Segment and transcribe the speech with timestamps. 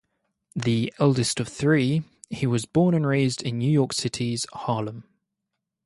[0.55, 2.01] The eldest of three,
[2.31, 5.03] he was born and raised in New York City's Harlem.